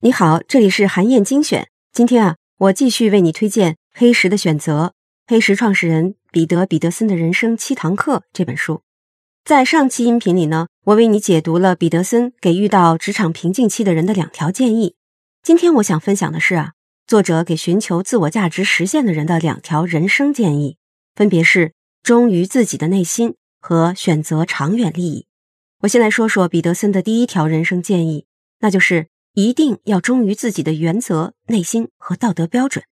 [0.00, 1.68] 你好，这里是韩燕精选。
[1.92, 4.86] 今天啊，我继续为你推荐《黑石的选择》
[5.26, 8.82] 《黑石创始人彼得·彼得森的人生七堂课》这本书。
[9.44, 14.94] 在上期音频里呢，我为你解读了彼得森给遇到职场瓶颈期的人的两条建议。
[15.42, 16.72] 今天我想分享的是啊，
[17.06, 20.76] 作者给寻求自我价值实现的人的两条人生建议，
[21.14, 21.72] 分别是
[22.02, 25.27] 忠于自己的内心和选择长远利益。
[25.80, 28.26] 我先来说说彼得森的第一条人生建议，
[28.60, 29.08] 那就是。
[29.34, 32.84] 一定要忠于自己的原则、内心和道德标准。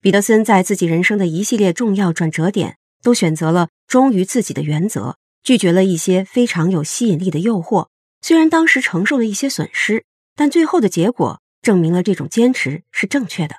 [0.00, 7.88] 彼得森在自己人生的一系列重要转折点，都选择了忠于自己的原则，拒绝了一些非常有吸引力的诱惑。
[8.22, 13.56] 虽然当时承受了一些损失，但最后的结果证明了这种坚持是正确的。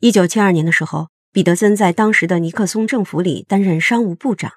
[0.00, 4.52] 一九七二年的时候，彼得森在当时的尼克松政府里担任商务部长。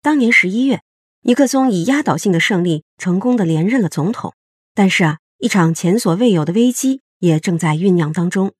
[0.00, 0.80] 当年十一月，
[1.26, 4.32] 尼克松以压倒性的胜利成功的连任了总统。
[4.74, 5.18] 但是啊。
[5.38, 8.54] 一场前所未有的危机也正在酝酿当中。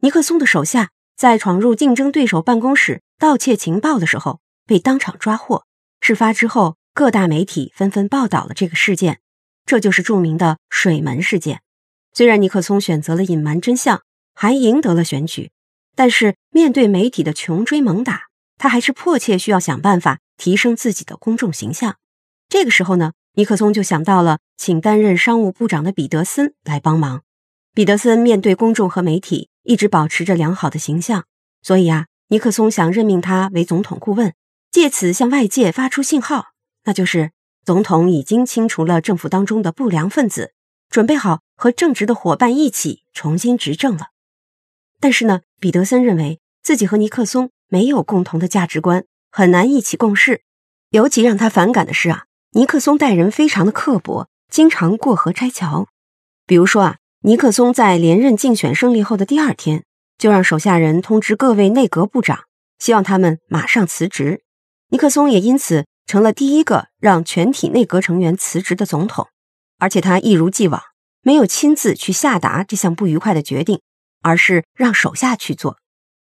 [0.00, 5.64] 尼克松的手下在闯入竞争对手办公室盗窃情报的时候被当场抓获。
[6.02, 9.20] 事发之后，各大媒体纷纷报道了这个事件，
[9.64, 11.62] 这就是著名的水门事件。
[12.12, 14.02] 虽然尼克松选择了隐瞒真相，
[14.34, 15.50] 还赢得了选举，
[15.96, 18.24] 但是面对媒体的穷追猛打，
[18.58, 21.96] 他还是迫切需要想办法提升自己的公众形象。
[22.48, 23.12] 这个时候呢？
[23.34, 27.22] 尼克松就想到了请担任商务部长的彼得森来帮忙。
[27.72, 31.24] 彼得森面对公众和媒体一直保持着良好的形象，
[31.62, 34.34] 所以啊，尼克松想任命他为总统顾问，
[34.72, 36.46] 借此向外界发出信号，
[36.84, 37.30] 那就是
[37.64, 40.54] 总统已经清除了政府当中的不良分子，
[40.88, 44.08] 准备好和正直的伙伴一起重新执政了。
[44.98, 50.42] 但是呢，彼得森认为自己和尼克松没有共同的价值观，很难一起共事。
[50.90, 52.24] 尤其让他反感的是啊。
[52.52, 55.86] 尼克松待人非常的刻薄，经常过河拆桥。
[56.46, 59.84] 比如说啊，尼克松在连任竞选胜利后的第二天，
[60.16, 62.44] 就让手下人通知各位内阁部长，
[62.78, 64.40] 希望他们马上辞职。
[64.88, 69.28] 尼克松也因此成了第一个让全体内阁成员辞职的总统。
[69.78, 70.82] 而且他一如既往，
[71.20, 73.82] 没有亲自去下达这项不愉快的决定，
[74.22, 75.76] 而是让手下去做。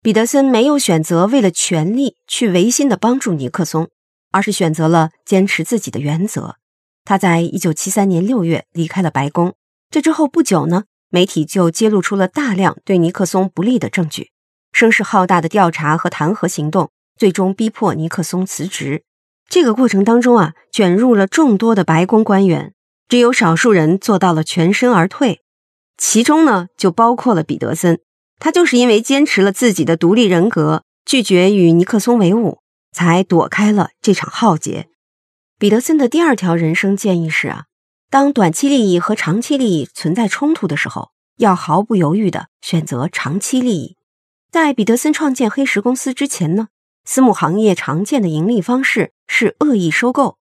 [0.03, 3.89] 彼得森没有选择为了权力去违心的帮助尼克松。
[4.33, 6.57] 而是选择了坚持自己的原则。
[7.05, 9.53] 他在一九七三年六月离开了白宫。
[9.89, 14.31] 这之后不久呢，媒体就揭露出了大量对尼克松不利的证据。
[14.71, 19.03] 声势浩大的调查和弹劾行动，最终逼迫尼克松辞职。
[19.47, 22.73] 这个过程当中啊，卷入了众多的白宫官员，
[23.07, 25.41] 只有少数人做到了全身而退。
[25.95, 27.99] 其中呢，就包括了彼得森。
[28.39, 32.62] 他就是因为坚持了自己的独立人格，拒绝与尼克松为伍。
[32.93, 34.87] 才躲开了这场浩劫。
[35.59, 37.65] 彼得森的第二条人生建议是啊，
[38.09, 43.97] 当短期利益和长期利益存在冲突的时候，要毫不犹豫的选择长期利益。
[44.51, 46.67] 在彼得森创建黑石公司之前呢，
[47.05, 50.37] 私募行业常见的盈利方式是恶意收购。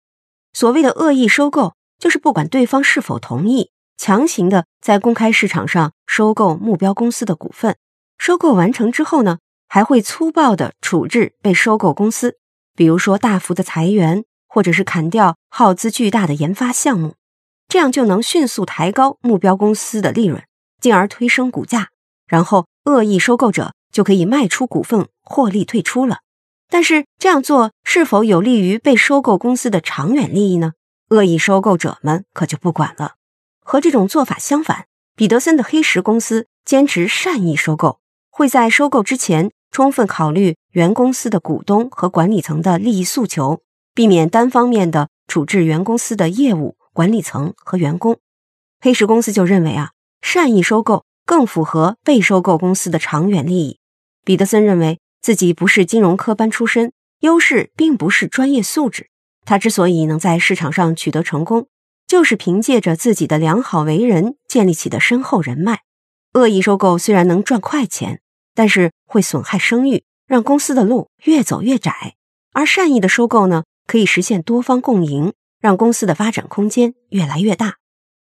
[0.51, 7.77] 所谓的恶意收购，就是不管对方是否同意，强行的在公开市场上收购目标公司的股份。
[8.17, 9.37] 收购完成之后呢？
[9.69, 12.37] 还会粗暴的处置被收购公司，
[12.75, 17.15] 比如说大幅的裁员，或者是砍掉耗资巨大的研发项目，
[17.67, 20.43] 这样就能迅速抬高目标公司的利润，
[20.81, 21.89] 进而推升股价，
[22.27, 26.21] 然后恶意收购者就可以卖出股份获利退出了。
[26.67, 30.73] 但是这样做是否有利于被收购公司的长远利益呢？
[31.09, 33.13] 恶意收购者们可就不管了。
[33.61, 37.99] 和这种做法相反，彼得森的黑石公司坚持善意收购，
[38.31, 39.51] 会在收购之前。
[39.71, 43.61] 充分考虑原公司的股东和管理层的利益诉求，
[43.93, 48.17] 避免单方面的处置原公司的业务、管理层和员工。
[48.81, 49.91] 黑石公司就认为啊，
[50.21, 53.79] 善意收购更符合被收购公司的长远利益。
[54.25, 59.09] 彼得森认为自己不是金融科班出身，优势并不是专业素质。
[59.45, 61.67] 他之所以能在市场上取得成功，
[62.07, 65.81] 就是凭借着自己的良好为人建立起的深厚人脉。
[66.33, 68.21] 恶意收购虽然能赚快钱。
[68.59, 72.15] 但是会损害声誉，让公司的路越走越窄。
[72.51, 77.77] 而善意的收购呢，可以实现多方共赢，让公司的发展空间越来越大。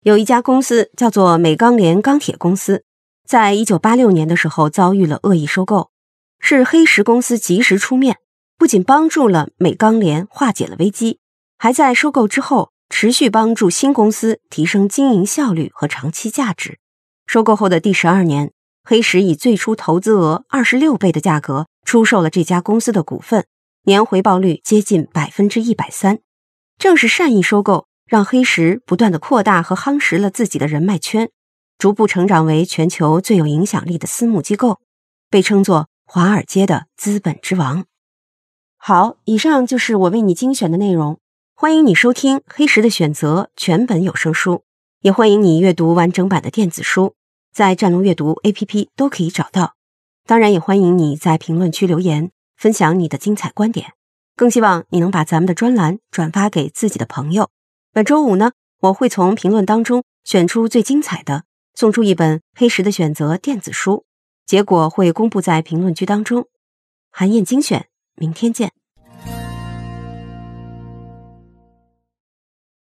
[0.04, 2.84] 有一家公司叫做美钢联钢铁公司，
[3.28, 5.90] 在一九八六年的时候遭遇了恶意收购，
[6.40, 8.18] 是黑石公司及时出面，
[8.56, 11.18] 不仅帮助了美钢联化解了危机，
[11.58, 16.78] 还在收购之后持续帮助新公司提升经营效率和长期价值。
[17.26, 18.52] 收购后的第十二年。
[18.90, 23.46] 黑石以最初投资额二十六倍的价格出售了这家公司的股份，
[23.84, 26.18] 年回报率接近百分之一百三。
[26.80, 31.30] 正是善意收购，让黑石不断的扩大和夯实了自己的人脉圈，
[31.78, 34.80] 逐步成长为全球最有影响力的私募机构，
[35.30, 37.86] 被称作华尔街的资本之王。
[38.76, 41.20] 好，以上就是我为你精选的内容。
[41.54, 44.64] 欢迎你收听《黑石的选择》全本有声书，
[45.02, 47.14] 也欢迎你阅读完整版的电子书，
[47.54, 49.76] 在战龙阅读 APP 都可以找到。
[50.26, 53.94] 当然，也欢迎你在评论区留言，分享你的精彩观点。
[54.36, 57.50] 更希望你能把咱们的专栏转发给自己的朋友。
[57.92, 61.44] 本周五呢，我会从评论当中选出最精彩的，
[61.74, 64.06] 送出一本《黑石的选择》电子书，
[64.46, 66.48] 结果会公布在评论区当中。
[67.12, 68.72] 韩燕精选，明天见。